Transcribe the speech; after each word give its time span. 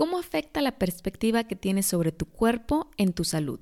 ¿Cómo 0.00 0.18
afecta 0.18 0.62
la 0.62 0.78
perspectiva 0.78 1.44
que 1.44 1.56
tienes 1.56 1.84
sobre 1.84 2.10
tu 2.10 2.24
cuerpo 2.24 2.90
en 2.96 3.12
tu 3.12 3.22
salud? 3.22 3.60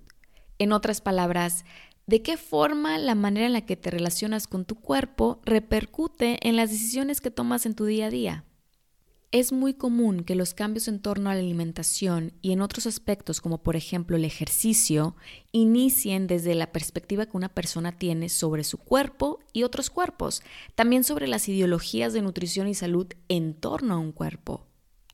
En 0.60 0.70
otras 0.70 1.01
palabras, 1.01 1.65
¿de 2.06 2.23
qué 2.23 2.37
forma 2.37 2.96
la 2.96 3.16
manera 3.16 3.46
en 3.46 3.55
la 3.55 3.66
que 3.66 3.74
te 3.74 3.91
relacionas 3.91 4.46
con 4.46 4.65
tu 4.65 4.77
cuerpo 4.77 5.41
repercute 5.45 6.38
en 6.48 6.55
las 6.55 6.70
decisiones 6.70 7.20
que 7.20 7.32
tomas 7.32 7.66
en 7.66 7.74
tu 7.74 7.87
día 7.87 8.06
a 8.06 8.10
día? 8.10 8.45
Es 9.32 9.51
muy 9.51 9.74
común 9.74 10.23
que 10.23 10.37
los 10.37 10.55
cambios 10.55 10.87
en 10.87 11.01
torno 11.01 11.29
a 11.29 11.34
la 11.34 11.41
alimentación 11.41 12.32
y 12.41 12.52
en 12.52 12.60
otros 12.60 12.87
aspectos 12.87 13.41
como 13.41 13.65
por 13.65 13.74
ejemplo 13.74 14.16
el 14.16 14.24
ejercicio 14.24 15.16
inicien 15.51 16.29
desde 16.29 16.55
la 16.55 16.70
perspectiva 16.70 17.27
que 17.27 17.37
una 17.37 17.48
persona 17.48 17.98
tiene 17.98 18.29
sobre 18.29 18.62
su 18.62 18.79
cuerpo 18.79 19.41
y 19.52 19.65
otros 19.65 19.91
cuerpos, 19.91 20.45
también 20.77 21.02
sobre 21.02 21.27
las 21.27 21.48
ideologías 21.48 22.12
de 22.12 22.23
nutrición 22.23 22.68
y 22.68 22.74
salud 22.74 23.09
en 23.27 23.55
torno 23.55 23.95
a 23.95 23.98
un 23.98 24.12
cuerpo. 24.12 24.67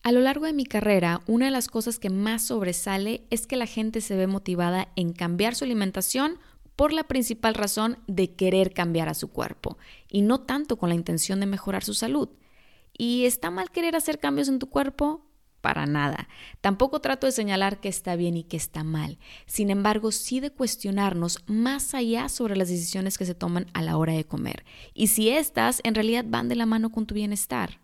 A 0.04 0.12
lo 0.12 0.20
largo 0.20 0.44
de 0.44 0.52
mi 0.52 0.66
carrera, 0.66 1.22
una 1.26 1.46
de 1.46 1.50
las 1.50 1.68
cosas 1.68 1.98
que 1.98 2.10
más 2.10 2.46
sobresale 2.46 3.24
es 3.30 3.46
que 3.46 3.56
la 3.56 3.64
gente 3.64 4.02
se 4.02 4.14
ve 4.16 4.26
motivada 4.26 4.88
en 4.96 5.14
cambiar 5.14 5.54
su 5.54 5.64
alimentación 5.64 6.38
por 6.76 6.92
la 6.92 7.04
principal 7.04 7.54
razón 7.54 7.96
de 8.06 8.34
querer 8.34 8.74
cambiar 8.74 9.08
a 9.08 9.14
su 9.14 9.28
cuerpo 9.28 9.78
y 10.06 10.20
no 10.20 10.42
tanto 10.42 10.76
con 10.76 10.90
la 10.90 10.94
intención 10.94 11.40
de 11.40 11.46
mejorar 11.46 11.84
su 11.84 11.94
salud. 11.94 12.28
¿Y 12.92 13.24
está 13.24 13.50
mal 13.50 13.70
querer 13.70 13.96
hacer 13.96 14.18
cambios 14.18 14.48
en 14.48 14.58
tu 14.58 14.68
cuerpo? 14.68 15.24
Para 15.62 15.86
nada. 15.86 16.28
Tampoco 16.60 17.00
trato 17.00 17.26
de 17.26 17.32
señalar 17.32 17.80
que 17.80 17.88
está 17.88 18.14
bien 18.14 18.36
y 18.36 18.44
que 18.44 18.58
está 18.58 18.84
mal. 18.84 19.18
Sin 19.46 19.70
embargo, 19.70 20.12
sí 20.12 20.38
de 20.38 20.50
cuestionarnos 20.50 21.38
más 21.46 21.94
allá 21.94 22.28
sobre 22.28 22.56
las 22.56 22.68
decisiones 22.68 23.16
que 23.16 23.24
se 23.24 23.34
toman 23.34 23.68
a 23.72 23.80
la 23.80 23.96
hora 23.96 24.12
de 24.12 24.24
comer 24.24 24.66
y 24.92 25.06
si 25.06 25.30
éstas 25.30 25.80
en 25.82 25.94
realidad 25.94 26.26
van 26.28 26.50
de 26.50 26.56
la 26.56 26.66
mano 26.66 26.92
con 26.92 27.06
tu 27.06 27.14
bienestar. 27.14 27.83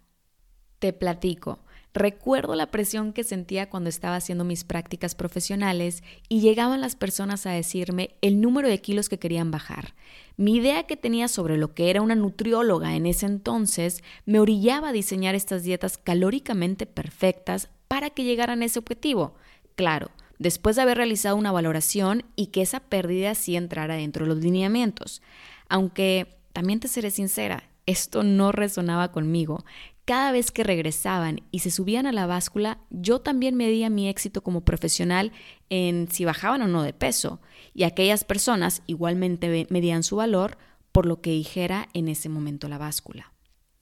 Te 0.80 0.94
platico. 0.94 1.60
Recuerdo 1.92 2.54
la 2.54 2.70
presión 2.70 3.12
que 3.12 3.22
sentía 3.22 3.68
cuando 3.68 3.90
estaba 3.90 4.16
haciendo 4.16 4.44
mis 4.44 4.64
prácticas 4.64 5.14
profesionales 5.14 6.02
y 6.28 6.40
llegaban 6.40 6.80
las 6.80 6.96
personas 6.96 7.44
a 7.46 7.50
decirme 7.50 8.10
el 8.22 8.40
número 8.40 8.68
de 8.68 8.80
kilos 8.80 9.08
que 9.08 9.18
querían 9.18 9.50
bajar. 9.50 9.94
Mi 10.36 10.56
idea 10.56 10.84
que 10.84 10.96
tenía 10.96 11.28
sobre 11.28 11.58
lo 11.58 11.74
que 11.74 11.90
era 11.90 12.00
una 12.00 12.14
nutrióloga 12.14 12.96
en 12.96 13.06
ese 13.06 13.26
entonces 13.26 14.02
me 14.24 14.40
orillaba 14.40 14.88
a 14.88 14.92
diseñar 14.92 15.34
estas 15.34 15.64
dietas 15.64 15.98
calóricamente 15.98 16.86
perfectas 16.86 17.68
para 17.86 18.08
que 18.08 18.24
llegaran 18.24 18.62
a 18.62 18.64
ese 18.64 18.78
objetivo. 18.78 19.34
Claro, 19.74 20.10
después 20.38 20.76
de 20.76 20.82
haber 20.82 20.96
realizado 20.96 21.36
una 21.36 21.52
valoración 21.52 22.24
y 22.36 22.46
que 22.46 22.62
esa 22.62 22.80
pérdida 22.80 23.34
sí 23.34 23.56
entrara 23.56 23.96
dentro 23.96 24.24
de 24.24 24.34
los 24.34 24.42
lineamientos. 24.42 25.20
Aunque, 25.68 26.38
también 26.52 26.80
te 26.80 26.88
seré 26.88 27.10
sincera, 27.10 27.64
esto 27.86 28.22
no 28.22 28.52
resonaba 28.52 29.10
conmigo 29.10 29.64
cada 30.10 30.32
vez 30.32 30.50
que 30.50 30.64
regresaban 30.64 31.42
y 31.52 31.60
se 31.60 31.70
subían 31.70 32.04
a 32.04 32.10
la 32.10 32.26
báscula, 32.26 32.78
yo 32.90 33.20
también 33.20 33.54
medía 33.54 33.88
mi 33.90 34.08
éxito 34.08 34.42
como 34.42 34.64
profesional 34.64 35.30
en 35.68 36.08
si 36.10 36.24
bajaban 36.24 36.62
o 36.62 36.66
no 36.66 36.82
de 36.82 36.92
peso, 36.92 37.40
y 37.74 37.84
aquellas 37.84 38.24
personas 38.24 38.82
igualmente 38.88 39.68
medían 39.70 40.02
su 40.02 40.16
valor 40.16 40.58
por 40.90 41.06
lo 41.06 41.20
que 41.20 41.30
dijera 41.30 41.88
en 41.94 42.08
ese 42.08 42.28
momento 42.28 42.68
la 42.68 42.76
báscula. 42.76 43.32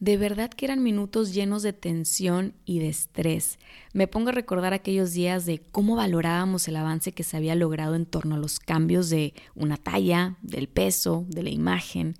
De 0.00 0.18
verdad 0.18 0.50
que 0.50 0.66
eran 0.66 0.82
minutos 0.82 1.32
llenos 1.32 1.62
de 1.62 1.72
tensión 1.72 2.52
y 2.66 2.80
de 2.80 2.90
estrés. 2.90 3.58
Me 3.94 4.06
pongo 4.06 4.28
a 4.28 4.32
recordar 4.32 4.74
aquellos 4.74 5.14
días 5.14 5.46
de 5.46 5.60
cómo 5.60 5.96
valorábamos 5.96 6.68
el 6.68 6.76
avance 6.76 7.12
que 7.12 7.24
se 7.24 7.38
había 7.38 7.54
logrado 7.54 7.94
en 7.94 8.04
torno 8.04 8.34
a 8.34 8.38
los 8.38 8.60
cambios 8.60 9.08
de 9.08 9.32
una 9.54 9.78
talla, 9.78 10.36
del 10.42 10.68
peso, 10.68 11.24
de 11.26 11.42
la 11.42 11.50
imagen. 11.50 12.16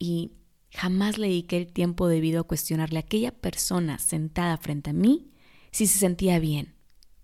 Y 0.00 0.32
Jamás 0.74 1.18
le 1.18 1.28
dediqué 1.28 1.56
el 1.56 1.72
tiempo 1.72 2.08
debido 2.08 2.40
a 2.40 2.44
cuestionarle 2.44 2.98
a 2.98 3.00
aquella 3.00 3.30
persona 3.30 3.98
sentada 3.98 4.56
frente 4.56 4.90
a 4.90 4.92
mí 4.92 5.30
si 5.70 5.86
se 5.86 5.98
sentía 5.98 6.38
bien, 6.40 6.74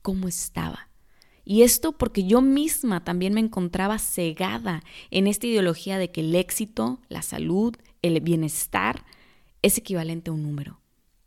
cómo 0.03 0.28
estaba. 0.28 0.88
Y 1.44 1.62
esto 1.62 1.93
porque 1.93 2.25
yo 2.25 2.43
misma 2.43 3.03
también 3.03 3.34
me 3.34 3.41
encontraba 3.41 3.99
cegada 3.99 4.83
en 5.11 5.27
esta 5.27 5.49
ideología 5.49 5.99
de 5.99 6.12
que 6.12 6.21
el 6.21 6.34
éxito, 6.37 7.00
la 7.09 7.22
salud, 7.22 7.77
el 8.03 8.21
bienestar 8.21 9.05
es 9.62 9.78
equivalente 9.78 10.31
a 10.31 10.34
un 10.34 10.43
número. 10.43 10.81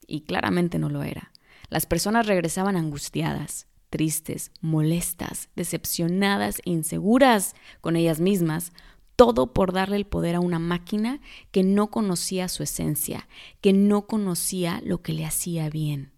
Y 0.07 0.21
claramente 0.21 0.79
no 0.79 0.89
lo 0.89 1.03
era. 1.03 1.31
Las 1.69 1.85
personas 1.85 2.25
regresaban 2.25 2.77
angustiadas, 2.77 3.67
tristes, 3.89 4.51
molestas, 4.61 5.49
decepcionadas, 5.55 6.61
inseguras 6.63 7.53
con 7.81 7.95
ellas 7.95 8.19
mismas, 8.19 8.71
todo 9.15 9.53
por 9.53 9.73
darle 9.73 9.97
el 9.97 10.05
poder 10.05 10.35
a 10.35 10.39
una 10.39 10.59
máquina 10.59 11.21
que 11.51 11.63
no 11.63 11.89
conocía 11.89 12.47
su 12.49 12.63
esencia, 12.63 13.27
que 13.61 13.73
no 13.73 14.07
conocía 14.07 14.81
lo 14.83 15.01
que 15.01 15.13
le 15.13 15.25
hacía 15.25 15.69
bien. 15.69 16.13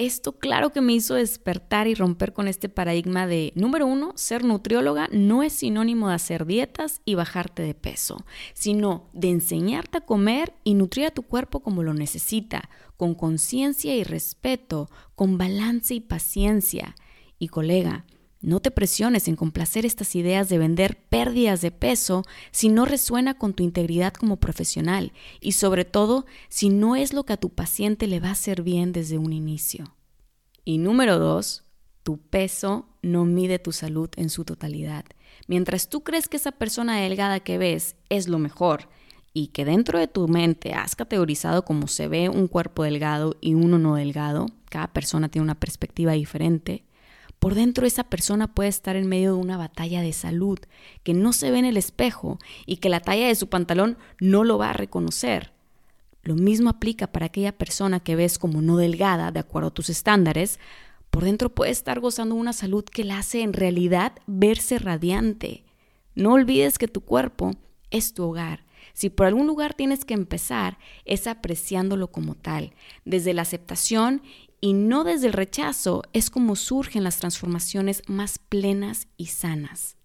Esto 0.00 0.38
claro 0.38 0.70
que 0.70 0.80
me 0.80 0.94
hizo 0.94 1.12
despertar 1.12 1.86
y 1.86 1.94
romper 1.94 2.32
con 2.32 2.48
este 2.48 2.70
paradigma 2.70 3.26
de, 3.26 3.52
número 3.54 3.86
uno, 3.86 4.14
ser 4.16 4.44
nutrióloga 4.44 5.10
no 5.12 5.42
es 5.42 5.52
sinónimo 5.52 6.08
de 6.08 6.14
hacer 6.14 6.46
dietas 6.46 7.02
y 7.04 7.16
bajarte 7.16 7.62
de 7.62 7.74
peso, 7.74 8.24
sino 8.54 9.10
de 9.12 9.28
enseñarte 9.28 9.98
a 9.98 10.06
comer 10.06 10.54
y 10.64 10.72
nutrir 10.72 11.04
a 11.04 11.10
tu 11.10 11.22
cuerpo 11.22 11.60
como 11.60 11.82
lo 11.82 11.92
necesita, 11.92 12.70
con 12.96 13.14
conciencia 13.14 13.94
y 13.94 14.02
respeto, 14.02 14.88
con 15.14 15.36
balance 15.36 15.92
y 15.92 16.00
paciencia. 16.00 16.94
Y 17.38 17.48
colega, 17.48 18.06
no 18.42 18.60
te 18.60 18.70
presiones 18.70 19.28
en 19.28 19.36
complacer 19.36 19.84
estas 19.84 20.14
ideas 20.16 20.48
de 20.48 20.58
vender 20.58 21.02
pérdidas 21.08 21.60
de 21.60 21.70
peso 21.70 22.24
si 22.50 22.70
no 22.70 22.86
resuena 22.86 23.34
con 23.34 23.52
tu 23.52 23.62
integridad 23.62 24.14
como 24.14 24.38
profesional 24.38 25.12
y 25.40 25.52
sobre 25.52 25.84
todo 25.84 26.24
si 26.48 26.70
no 26.70 26.96
es 26.96 27.12
lo 27.12 27.24
que 27.24 27.34
a 27.34 27.38
tu 27.38 27.50
paciente 27.50 28.06
le 28.06 28.20
va 28.20 28.28
a 28.28 28.32
hacer 28.32 28.62
bien 28.62 28.92
desde 28.92 29.18
un 29.18 29.32
inicio. 29.32 29.94
Y 30.64 30.78
número 30.78 31.18
dos, 31.18 31.64
tu 32.02 32.18
peso 32.18 32.88
no 33.02 33.24
mide 33.24 33.58
tu 33.58 33.72
salud 33.72 34.08
en 34.16 34.30
su 34.30 34.44
totalidad. 34.44 35.04
Mientras 35.46 35.88
tú 35.88 36.02
crees 36.02 36.28
que 36.28 36.38
esa 36.38 36.52
persona 36.52 36.98
delgada 36.98 37.40
que 37.40 37.58
ves 37.58 37.96
es 38.08 38.28
lo 38.28 38.38
mejor 38.38 38.88
y 39.34 39.48
que 39.48 39.64
dentro 39.64 39.98
de 39.98 40.08
tu 40.08 40.26
mente 40.28 40.72
has 40.72 40.96
categorizado 40.96 41.64
cómo 41.64 41.88
se 41.88 42.08
ve 42.08 42.28
un 42.28 42.48
cuerpo 42.48 42.84
delgado 42.84 43.36
y 43.40 43.54
uno 43.54 43.78
no 43.78 43.94
delgado, 43.94 44.46
cada 44.70 44.92
persona 44.92 45.28
tiene 45.28 45.44
una 45.44 45.60
perspectiva 45.60 46.12
diferente, 46.12 46.84
por 47.40 47.54
dentro 47.54 47.86
esa 47.86 48.04
persona 48.04 48.54
puede 48.54 48.68
estar 48.68 48.96
en 48.96 49.08
medio 49.08 49.34
de 49.34 49.40
una 49.40 49.56
batalla 49.56 50.02
de 50.02 50.12
salud 50.12 50.58
que 51.02 51.14
no 51.14 51.32
se 51.32 51.50
ve 51.50 51.58
en 51.58 51.64
el 51.64 51.78
espejo 51.78 52.38
y 52.66 52.76
que 52.76 52.90
la 52.90 53.00
talla 53.00 53.26
de 53.26 53.34
su 53.34 53.48
pantalón 53.48 53.96
no 54.20 54.44
lo 54.44 54.58
va 54.58 54.70
a 54.70 54.74
reconocer. 54.74 55.52
Lo 56.22 56.34
mismo 56.34 56.68
aplica 56.68 57.06
para 57.10 57.26
aquella 57.26 57.56
persona 57.56 57.98
que 57.98 58.14
ves 58.14 58.38
como 58.38 58.60
no 58.60 58.76
delgada 58.76 59.32
de 59.32 59.40
acuerdo 59.40 59.68
a 59.68 59.74
tus 59.74 59.88
estándares. 59.88 60.60
Por 61.08 61.24
dentro 61.24 61.48
puede 61.48 61.70
estar 61.70 61.98
gozando 61.98 62.34
una 62.34 62.52
salud 62.52 62.84
que 62.84 63.04
la 63.04 63.18
hace 63.18 63.40
en 63.40 63.54
realidad 63.54 64.12
verse 64.26 64.78
radiante. 64.78 65.64
No 66.14 66.34
olvides 66.34 66.76
que 66.76 66.88
tu 66.88 67.00
cuerpo 67.00 67.52
es 67.90 68.12
tu 68.12 68.24
hogar. 68.24 68.66
Si 68.92 69.08
por 69.08 69.26
algún 69.26 69.46
lugar 69.46 69.72
tienes 69.72 70.04
que 70.04 70.12
empezar, 70.12 70.78
es 71.06 71.26
apreciándolo 71.26 72.10
como 72.10 72.34
tal, 72.34 72.74
desde 73.06 73.32
la 73.32 73.42
aceptación 73.42 74.22
y 74.60 74.74
no 74.74 75.04
desde 75.04 75.26
el 75.26 75.32
rechazo 75.32 76.02
es 76.12 76.30
como 76.30 76.56
surgen 76.56 77.04
las 77.04 77.18
transformaciones 77.18 78.02
más 78.06 78.38
plenas 78.38 79.08
y 79.16 79.26
sanas. 79.26 79.96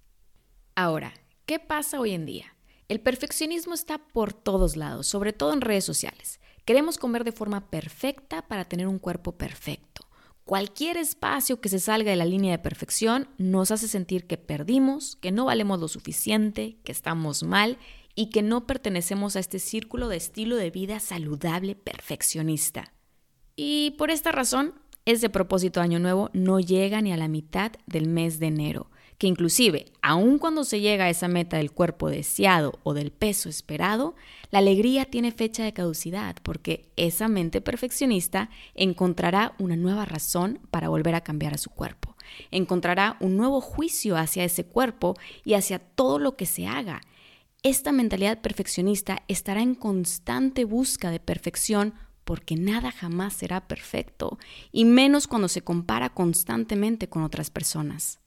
Ahora, 0.75 1.13
¿qué 1.45 1.59
pasa 1.59 1.99
hoy 1.99 2.11
en 2.11 2.25
día? 2.25 2.55
El 2.87 3.01
perfeccionismo 3.01 3.73
está 3.73 3.97
por 3.97 4.33
todos 4.33 4.75
lados, 4.75 5.07
sobre 5.07 5.33
todo 5.33 5.53
en 5.53 5.61
redes 5.61 5.85
sociales. 5.85 6.39
Queremos 6.65 6.97
comer 6.97 7.23
de 7.23 7.31
forma 7.31 7.69
perfecta 7.69 8.47
para 8.47 8.65
tener 8.65 8.87
un 8.87 8.99
cuerpo 8.99 9.33
perfecto. 9.33 10.07
Cualquier 10.45 10.97
espacio 10.97 11.59
que 11.59 11.69
se 11.69 11.79
salga 11.79 12.11
de 12.11 12.17
la 12.17 12.25
línea 12.25 12.51
de 12.51 12.59
perfección 12.59 13.27
nos 13.37 13.71
hace 13.71 13.87
sentir 13.87 14.27
que 14.27 14.37
perdimos, 14.37 15.15
que 15.15 15.31
no 15.31 15.45
valemos 15.45 15.79
lo 15.79 15.87
suficiente, 15.87 16.77
que 16.83 16.91
estamos 16.91 17.41
mal 17.41 17.79
y 18.13 18.29
que 18.29 18.43
no 18.43 18.67
pertenecemos 18.67 19.35
a 19.35 19.39
este 19.39 19.59
círculo 19.59 20.07
de 20.07 20.17
estilo 20.17 20.55
de 20.55 20.69
vida 20.69 20.99
saludable 20.99 21.75
perfeccionista. 21.75 22.94
Y 23.55 23.91
por 23.91 24.11
esta 24.11 24.31
razón, 24.31 24.73
ese 25.05 25.29
propósito 25.29 25.79
de 25.79 25.85
Año 25.85 25.99
Nuevo 25.99 26.29
no 26.33 26.59
llega 26.59 27.01
ni 27.01 27.13
a 27.13 27.17
la 27.17 27.27
mitad 27.27 27.71
del 27.85 28.07
mes 28.07 28.39
de 28.39 28.47
enero, 28.47 28.89
que 29.17 29.27
inclusive, 29.27 29.85
aun 30.01 30.39
cuando 30.39 30.63
se 30.65 30.81
llega 30.81 31.05
a 31.05 31.09
esa 31.09 31.27
meta 31.27 31.57
del 31.57 31.71
cuerpo 31.71 32.09
deseado 32.09 32.79
o 32.83 32.93
del 32.93 33.11
peso 33.11 33.47
esperado, 33.47 34.15
la 34.51 34.59
alegría 34.59 35.05
tiene 35.05 35.31
fecha 35.31 35.63
de 35.63 35.73
caducidad 35.73 36.35
porque 36.43 36.89
esa 36.97 37.27
mente 37.27 37.61
perfeccionista 37.61 38.49
encontrará 38.73 39.55
una 39.57 39.75
nueva 39.75 40.05
razón 40.05 40.59
para 40.69 40.89
volver 40.89 41.15
a 41.15 41.21
cambiar 41.21 41.53
a 41.53 41.59
su 41.59 41.69
cuerpo. 41.69 42.15
Encontrará 42.51 43.15
un 43.21 43.37
nuevo 43.37 43.61
juicio 43.61 44.17
hacia 44.17 44.43
ese 44.43 44.65
cuerpo 44.65 45.15
y 45.45 45.53
hacia 45.53 45.79
todo 45.79 46.19
lo 46.19 46.35
que 46.35 46.45
se 46.45 46.67
haga. 46.67 47.01
Esta 47.63 47.91
mentalidad 47.91 48.41
perfeccionista 48.41 49.23
estará 49.27 49.61
en 49.61 49.75
constante 49.75 50.65
busca 50.65 51.09
de 51.09 51.19
perfección 51.19 51.93
porque 52.25 52.55
nada 52.55 52.91
jamás 52.91 53.33
será 53.33 53.67
perfecto, 53.67 54.37
y 54.71 54.83
menos 54.83 55.27
cuando 55.27 55.47
se 55.47 55.63
compara 55.63 56.09
constantemente 56.09 57.07
con 57.07 57.23
otras 57.23 57.49
personas. 57.49 58.19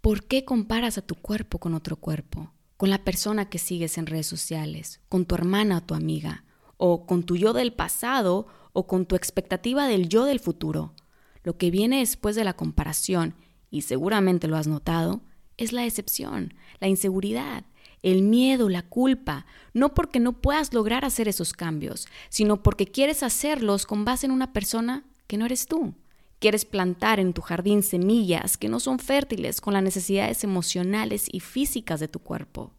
¿Por 0.00 0.26
qué 0.26 0.44
comparas 0.44 0.96
a 0.98 1.02
tu 1.02 1.14
cuerpo 1.14 1.58
con 1.58 1.74
otro 1.74 1.96
cuerpo? 1.96 2.52
Con 2.78 2.88
la 2.88 3.04
persona 3.04 3.50
que 3.50 3.58
sigues 3.58 3.98
en 3.98 4.06
redes 4.06 4.26
sociales, 4.26 5.00
con 5.10 5.26
tu 5.26 5.34
hermana 5.34 5.78
o 5.78 5.82
tu 5.82 5.94
amiga, 5.94 6.44
o 6.78 7.04
con 7.04 7.24
tu 7.24 7.36
yo 7.36 7.52
del 7.52 7.74
pasado 7.74 8.46
o 8.72 8.86
con 8.86 9.04
tu 9.04 9.14
expectativa 9.14 9.86
del 9.86 10.08
yo 10.08 10.24
del 10.24 10.40
futuro. 10.40 10.94
Lo 11.42 11.58
que 11.58 11.70
viene 11.70 11.98
después 11.98 12.36
de 12.36 12.44
la 12.44 12.54
comparación, 12.54 13.34
y 13.70 13.82
seguramente 13.82 14.48
lo 14.48 14.56
has 14.56 14.66
notado, 14.66 15.20
es 15.58 15.74
la 15.74 15.82
decepción, 15.82 16.54
la 16.80 16.88
inseguridad, 16.88 17.66
el 18.02 18.22
miedo, 18.22 18.68
la 18.68 18.82
culpa, 18.82 19.46
no 19.74 19.94
porque 19.94 20.20
no 20.20 20.32
puedas 20.32 20.72
lograr 20.72 21.04
hacer 21.04 21.28
esos 21.28 21.52
cambios, 21.52 22.08
sino 22.28 22.62
porque 22.62 22.86
quieres 22.86 23.22
hacerlos 23.22 23.86
con 23.86 24.04
base 24.04 24.26
en 24.26 24.32
una 24.32 24.52
persona 24.52 25.04
que 25.26 25.36
no 25.36 25.46
eres 25.46 25.66
tú. 25.66 25.94
Quieres 26.38 26.64
plantar 26.64 27.20
en 27.20 27.34
tu 27.34 27.42
jardín 27.42 27.82
semillas 27.82 28.56
que 28.56 28.70
no 28.70 28.80
son 28.80 28.98
fértiles 28.98 29.60
con 29.60 29.74
las 29.74 29.82
necesidades 29.82 30.42
emocionales 30.42 31.26
y 31.30 31.40
físicas 31.40 32.00
de 32.00 32.08
tu 32.08 32.20
cuerpo. 32.20 32.72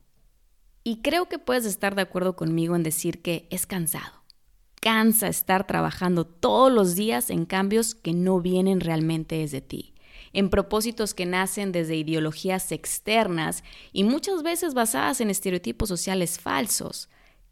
Y 0.84 0.98
creo 0.98 1.30
que 1.30 1.38
puedes 1.38 1.66
estar 1.66 1.94
de 1.94 2.02
acuerdo 2.02 2.36
conmigo 2.36 2.76
en 2.76 2.82
decir 2.82 3.22
que 3.22 3.48
es 3.52 3.68
cansado. 3.68 4.24
Cansa 4.82 5.28
estar 5.28 5.68
trabajando 5.68 6.26
todos 6.26 6.72
los 6.72 6.96
días 6.96 7.30
en 7.30 7.46
cambios 7.46 7.94
que 7.94 8.14
no 8.14 8.42
vienen 8.42 8.80
realmente 8.80 9.36
desde 9.36 9.62
ti, 9.62 9.94
en 10.34 10.50
propósitos 10.50 11.14
que 11.14 11.26
nacen 11.26 11.72
desde 11.72 11.96
ideologías 11.96 12.72
externas 12.72 13.64
y 13.92 14.04
muchas 14.04 14.44
veces 14.44 14.74
basadas 14.74 15.22
en 15.22 15.30
estereotipos 15.30 15.90
sociales 15.90 16.40
falsos 16.40 17.10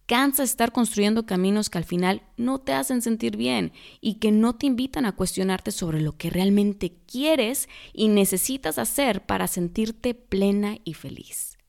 Cansa 0.10 0.42
estar 0.42 0.72
construyendo 0.72 1.28
caminos 1.28 1.70
que 1.70 1.78
al 1.78 1.84
final 1.84 2.24
no 2.36 2.58
te 2.58 2.74
hacen 2.74 3.04
sentir 3.04 3.38
bien 3.38 3.74
y 4.02 4.16
que 4.16 4.32
no 4.32 4.56
te 4.56 4.66
invitan 4.66 5.06
a 5.06 5.12
cuestionarte 5.12 5.70
sobre 5.70 6.02
lo 6.02 6.18
que 6.18 6.32
realmente 6.32 6.96
quieres 7.06 7.70
y 7.94 8.08
necesitas 8.08 8.80
hacer 8.80 9.28
para 9.28 9.46
sentirte 9.46 10.16
plena 10.16 10.78
y 10.84 10.96
feliz. 10.96 11.60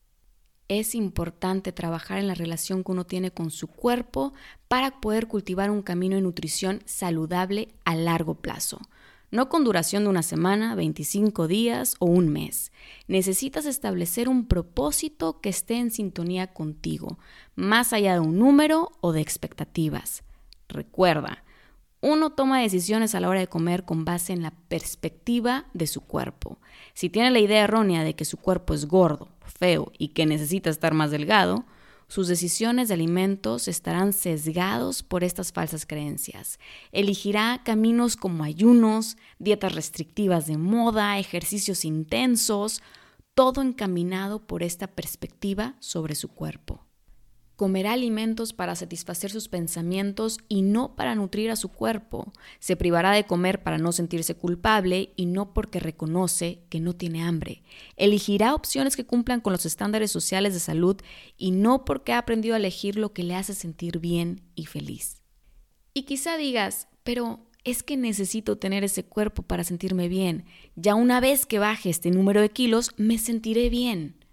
Es 0.68 0.94
importante 0.94 1.72
trabajar 1.72 2.16
en 2.16 2.28
la 2.28 2.34
relación 2.34 2.82
que 2.82 2.92
uno 2.92 3.04
tiene 3.04 3.30
con 3.30 3.50
su 3.50 3.66
cuerpo 3.66 4.32
para 4.68 5.02
poder 5.02 5.26
cultivar 5.26 5.70
un 5.70 5.82
camino 5.82 6.16
de 6.16 6.22
nutrición 6.22 6.80
saludable 6.86 7.68
a 7.84 7.94
largo 7.94 8.36
plazo 8.36 8.80
no 9.30 9.48
con 9.48 9.64
duración 9.64 10.04
de 10.04 10.10
una 10.10 10.22
semana, 10.22 10.74
25 10.74 11.46
días 11.46 11.96
o 11.98 12.06
un 12.06 12.28
mes. 12.28 12.72
Necesitas 13.06 13.66
establecer 13.66 14.28
un 14.28 14.46
propósito 14.46 15.40
que 15.40 15.48
esté 15.48 15.76
en 15.76 15.90
sintonía 15.90 16.48
contigo, 16.52 17.18
más 17.54 17.92
allá 17.92 18.14
de 18.14 18.20
un 18.20 18.38
número 18.38 18.92
o 19.00 19.12
de 19.12 19.20
expectativas. 19.20 20.24
Recuerda, 20.68 21.44
uno 22.00 22.30
toma 22.30 22.60
decisiones 22.60 23.14
a 23.14 23.20
la 23.20 23.28
hora 23.28 23.40
de 23.40 23.46
comer 23.46 23.84
con 23.84 24.04
base 24.04 24.32
en 24.32 24.42
la 24.42 24.52
perspectiva 24.68 25.66
de 25.74 25.86
su 25.86 26.00
cuerpo. 26.00 26.58
Si 26.94 27.10
tiene 27.10 27.30
la 27.30 27.40
idea 27.40 27.64
errónea 27.64 28.04
de 28.04 28.14
que 28.14 28.24
su 28.24 28.38
cuerpo 28.38 28.72
es 28.72 28.86
gordo, 28.86 29.28
feo 29.44 29.92
y 29.98 30.08
que 30.08 30.24
necesita 30.24 30.70
estar 30.70 30.94
más 30.94 31.10
delgado, 31.10 31.66
sus 32.10 32.26
decisiones 32.26 32.88
de 32.88 32.94
alimentos 32.94 33.68
estarán 33.68 34.12
sesgados 34.12 35.04
por 35.04 35.22
estas 35.22 35.52
falsas 35.52 35.86
creencias. 35.86 36.58
Elegirá 36.90 37.62
caminos 37.64 38.16
como 38.16 38.42
ayunos, 38.42 39.16
dietas 39.38 39.76
restrictivas 39.76 40.48
de 40.48 40.58
moda, 40.58 41.20
ejercicios 41.20 41.84
intensos, 41.84 42.82
todo 43.36 43.62
encaminado 43.62 44.44
por 44.44 44.64
esta 44.64 44.88
perspectiva 44.88 45.76
sobre 45.78 46.16
su 46.16 46.30
cuerpo. 46.30 46.84
Comerá 47.60 47.92
alimentos 47.92 48.54
para 48.54 48.74
satisfacer 48.74 49.30
sus 49.30 49.48
pensamientos 49.48 50.38
y 50.48 50.62
no 50.62 50.96
para 50.96 51.14
nutrir 51.14 51.50
a 51.50 51.56
su 51.56 51.68
cuerpo. 51.68 52.32
Se 52.58 52.74
privará 52.74 53.12
de 53.12 53.26
comer 53.26 53.62
para 53.62 53.76
no 53.76 53.92
sentirse 53.92 54.34
culpable 54.34 55.12
y 55.14 55.26
no 55.26 55.52
porque 55.52 55.78
reconoce 55.78 56.62
que 56.70 56.80
no 56.80 56.94
tiene 56.94 57.22
hambre. 57.22 57.62
Elegirá 57.96 58.54
opciones 58.54 58.96
que 58.96 59.04
cumplan 59.04 59.42
con 59.42 59.52
los 59.52 59.66
estándares 59.66 60.10
sociales 60.10 60.54
de 60.54 60.60
salud 60.60 60.96
y 61.36 61.50
no 61.50 61.84
porque 61.84 62.14
ha 62.14 62.18
aprendido 62.20 62.54
a 62.54 62.56
elegir 62.56 62.96
lo 62.96 63.12
que 63.12 63.24
le 63.24 63.34
hace 63.34 63.52
sentir 63.52 63.98
bien 63.98 64.40
y 64.54 64.64
feliz. 64.64 65.22
Y 65.92 66.04
quizá 66.04 66.38
digas, 66.38 66.88
pero 67.02 67.46
es 67.62 67.82
que 67.82 67.98
necesito 67.98 68.56
tener 68.56 68.84
ese 68.84 69.04
cuerpo 69.04 69.42
para 69.42 69.64
sentirme 69.64 70.08
bien. 70.08 70.46
Ya 70.76 70.94
una 70.94 71.20
vez 71.20 71.44
que 71.44 71.58
baje 71.58 71.90
este 71.90 72.10
número 72.10 72.40
de 72.40 72.48
kilos, 72.48 72.92
me 72.96 73.18
sentiré 73.18 73.68
bien. 73.68 74.24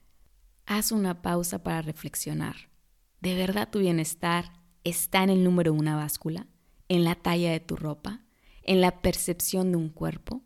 Haz 0.66 0.94
una 0.94 1.22
pausa 1.22 1.62
para 1.62 1.82
reflexionar. 1.82 2.77
¿De 3.20 3.34
verdad 3.34 3.70
tu 3.72 3.80
bienestar 3.80 4.54
está 4.84 5.24
en 5.24 5.32
el 5.32 5.44
número 5.44 5.74
de 5.74 5.80
una 5.80 5.96
báscula? 5.96 6.46
¿En 6.88 7.04
la 7.04 7.16
talla 7.16 7.52
de 7.52 7.60
tu 7.60 7.76
ropa? 7.76 8.22
¿En 8.62 8.80
la 8.80 9.02
percepción 9.02 9.72
de 9.72 9.78
un 9.78 9.90
cuerpo? 9.90 10.44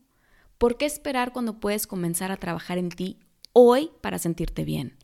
¿Por 0.58 0.78
qué 0.78 0.86
esperar 0.86 1.34
cuando 1.34 1.60
puedes 1.60 1.86
comenzar 1.86 2.32
a 2.32 2.38
trabajar 2.38 2.78
en 2.78 2.90
ti 2.90 3.20
hoy 3.52 3.92
para 4.00 4.20
sentirte 4.20 4.64
bien? 4.64 4.98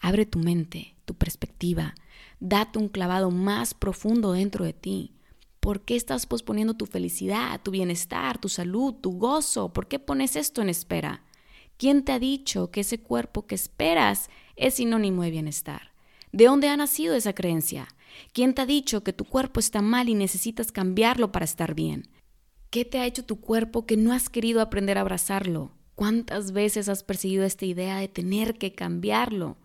Abre 0.00 0.26
tu 0.26 0.38
mente, 0.38 0.96
tu 1.06 1.14
perspectiva, 1.14 1.94
date 2.40 2.78
un 2.78 2.88
clavado 2.88 3.30
más 3.30 3.72
profundo 3.72 4.32
dentro 4.32 4.66
de 4.66 4.74
ti. 4.74 5.14
¿Por 5.60 5.84
qué 5.86 5.96
estás 5.96 6.26
posponiendo 6.26 6.74
tu 6.74 6.84
felicidad, 6.84 7.60
tu 7.62 7.70
bienestar, 7.70 8.38
tu 8.38 8.48
salud, 8.48 8.94
tu 8.94 9.12
gozo? 9.12 9.72
¿Por 9.72 9.88
qué 9.88 9.98
pones 9.98 10.36
esto 10.36 10.60
en 10.60 10.68
espera? 10.68 11.24
¿Quién 11.78 12.04
te 12.04 12.12
ha 12.12 12.18
dicho 12.18 12.70
que 12.70 12.80
ese 12.80 13.00
cuerpo 13.00 13.46
que 13.46 13.54
esperas 13.54 14.28
es 14.56 14.74
sinónimo 14.74 15.22
de 15.22 15.30
bienestar? 15.30 15.92
¿De 16.32 16.44
dónde 16.44 16.68
ha 16.68 16.76
nacido 16.76 17.14
esa 17.14 17.32
creencia? 17.32 17.88
¿Quién 18.32 18.54
te 18.54 18.62
ha 18.62 18.66
dicho 18.66 19.02
que 19.02 19.12
tu 19.12 19.24
cuerpo 19.24 19.60
está 19.60 19.82
mal 19.82 20.08
y 20.08 20.14
necesitas 20.14 20.72
cambiarlo 20.72 21.32
para 21.32 21.44
estar 21.44 21.74
bien? 21.74 22.08
¿Qué 22.70 22.84
te 22.84 22.98
ha 22.98 23.06
hecho 23.06 23.24
tu 23.24 23.40
cuerpo 23.40 23.86
que 23.86 23.96
no 23.96 24.12
has 24.12 24.28
querido 24.28 24.60
aprender 24.60 24.98
a 24.98 25.00
abrazarlo? 25.00 25.72
¿Cuántas 25.94 26.52
veces 26.52 26.88
has 26.88 27.02
perseguido 27.02 27.44
esta 27.44 27.64
idea 27.64 27.98
de 27.98 28.08
tener 28.08 28.58
que 28.58 28.72
cambiarlo? 28.72 29.56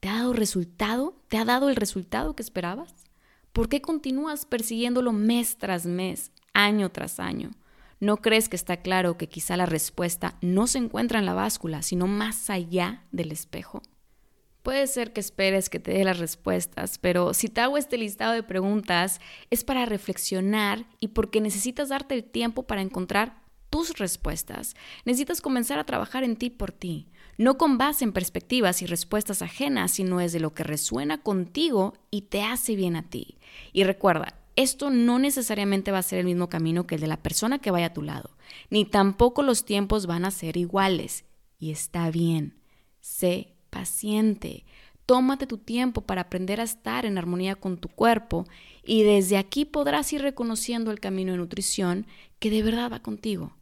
¿Te 0.00 0.08
ha 0.08 0.16
dado 0.16 0.32
resultado? 0.32 1.22
¿Te 1.28 1.38
ha 1.38 1.44
dado 1.44 1.68
el 1.68 1.76
resultado 1.76 2.34
que 2.34 2.42
esperabas? 2.42 2.94
¿Por 3.52 3.68
qué 3.68 3.80
continúas 3.80 4.44
persiguiéndolo 4.44 5.12
mes 5.12 5.56
tras 5.56 5.86
mes, 5.86 6.32
año 6.52 6.90
tras 6.90 7.20
año? 7.20 7.52
¿No 8.00 8.18
crees 8.18 8.48
que 8.48 8.56
está 8.56 8.78
claro 8.78 9.16
que 9.16 9.28
quizá 9.28 9.56
la 9.56 9.66
respuesta 9.66 10.36
no 10.40 10.66
se 10.66 10.78
encuentra 10.78 11.18
en 11.18 11.26
la 11.26 11.34
báscula, 11.34 11.82
sino 11.82 12.06
más 12.06 12.50
allá 12.50 13.04
del 13.10 13.32
espejo? 13.32 13.82
Puede 14.68 14.86
ser 14.86 15.14
que 15.14 15.20
esperes 15.20 15.70
que 15.70 15.80
te 15.80 15.92
dé 15.92 16.04
las 16.04 16.18
respuestas, 16.18 16.98
pero 16.98 17.32
si 17.32 17.48
te 17.48 17.62
hago 17.62 17.78
este 17.78 17.96
listado 17.96 18.34
de 18.34 18.42
preguntas 18.42 19.18
es 19.48 19.64
para 19.64 19.86
reflexionar 19.86 20.84
y 21.00 21.08
porque 21.08 21.40
necesitas 21.40 21.88
darte 21.88 22.14
el 22.14 22.22
tiempo 22.22 22.64
para 22.64 22.82
encontrar 22.82 23.40
tus 23.70 23.96
respuestas. 23.96 24.76
Necesitas 25.06 25.40
comenzar 25.40 25.78
a 25.78 25.86
trabajar 25.86 26.22
en 26.22 26.36
ti 26.36 26.50
por 26.50 26.70
ti, 26.70 27.08
no 27.38 27.56
con 27.56 27.78
base 27.78 28.04
en 28.04 28.12
perspectivas 28.12 28.82
y 28.82 28.86
respuestas 28.86 29.40
ajenas, 29.40 29.92
sino 29.92 30.18
desde 30.18 30.38
lo 30.38 30.52
que 30.52 30.64
resuena 30.64 31.22
contigo 31.22 31.94
y 32.10 32.26
te 32.28 32.42
hace 32.42 32.76
bien 32.76 32.94
a 32.96 33.08
ti. 33.08 33.38
Y 33.72 33.84
recuerda, 33.84 34.38
esto 34.54 34.90
no 34.90 35.18
necesariamente 35.18 35.92
va 35.92 35.98
a 36.00 36.02
ser 36.02 36.18
el 36.18 36.26
mismo 36.26 36.50
camino 36.50 36.86
que 36.86 36.96
el 36.96 37.00
de 37.00 37.06
la 37.06 37.22
persona 37.22 37.58
que 37.58 37.70
vaya 37.70 37.86
a 37.86 37.94
tu 37.94 38.02
lado, 38.02 38.36
ni 38.68 38.84
tampoco 38.84 39.42
los 39.42 39.64
tiempos 39.64 40.04
van 40.04 40.26
a 40.26 40.30
ser 40.30 40.58
iguales. 40.58 41.24
Y 41.58 41.70
está 41.70 42.10
bien, 42.10 42.60
sé 43.00 43.54
paciente. 43.70 44.64
Tómate 45.06 45.46
tu 45.46 45.58
tiempo 45.58 46.02
para 46.02 46.22
aprender 46.22 46.60
a 46.60 46.64
estar 46.64 47.06
en 47.06 47.16
armonía 47.16 47.54
con 47.54 47.78
tu 47.78 47.88
cuerpo 47.88 48.46
y 48.84 49.02
desde 49.02 49.38
aquí 49.38 49.64
podrás 49.64 50.12
ir 50.12 50.22
reconociendo 50.22 50.90
el 50.90 51.00
camino 51.00 51.32
de 51.32 51.38
nutrición 51.38 52.06
que 52.38 52.50
de 52.50 52.62
verdad 52.62 52.92
va 52.92 53.00
contigo. 53.00 53.56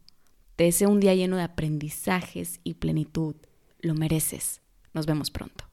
Te 0.55 0.65
deseo 0.65 0.89
un 0.89 0.99
día 0.99 1.15
lleno 1.15 1.37
de 1.37 1.43
aprendizajes 1.43 2.59
y 2.63 2.73
plenitud. 2.73 3.35
Lo 3.79 3.93
mereces. 3.93 4.61
Nos 4.93 5.05
vemos 5.05 5.29
pronto. 5.29 5.65